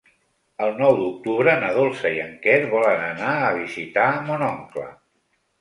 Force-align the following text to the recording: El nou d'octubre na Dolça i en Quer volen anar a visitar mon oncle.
El 0.67 0.71
nou 0.79 0.95
d'octubre 0.99 1.53
na 1.65 1.69
Dolça 1.75 2.11
i 2.15 2.19
en 2.25 2.33
Quer 2.47 2.57
volen 2.73 3.05
anar 3.11 3.37
a 3.51 3.55
visitar 3.61 4.11
mon 4.31 4.49
oncle. 4.49 4.91